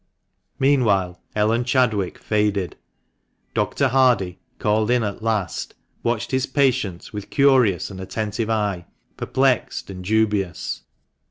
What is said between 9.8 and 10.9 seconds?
and dubious.